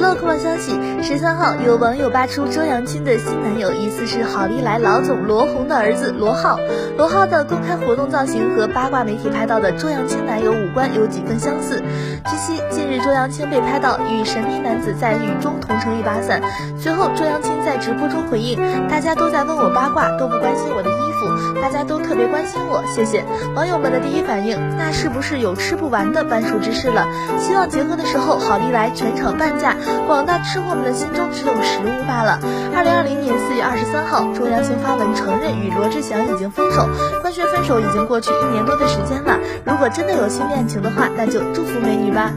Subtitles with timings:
[0.00, 6.58] 乐快乐消息：十三号，有网友扒出周扬青的新男友疑似是好利来老总罗红的儿子罗浩。
[6.96, 11.82] 罗浩的公开活动造型和八卦媒体拍到的周扬青男友五官有几分相似。
[12.24, 16.40] 据悉，近日周扬青被拍到与神秘男子在雨中同撑一把伞。
[16.78, 18.58] 随后，周扬青在直播中回应
[18.88, 21.49] ：“大家都在问我八卦，都不关心我的衣服，
[21.80, 23.24] 家都特别关心我，谢谢。”
[23.56, 27.06] 网友们的第一反应，那是不是有吃不完的半数芝士了？
[27.38, 29.74] 希望结婚的时候好利来全场半价。
[30.06, 32.38] 广大吃货们的心中只有食物罢了。
[32.76, 36.86] 二零二零年四月二十三号，周扬青发文承认与罗志祥已经分手。
[37.22, 42.30] 官宣分手已经过去一年多的时间了，如果真的有新恋情的话，那就祝福美女吧。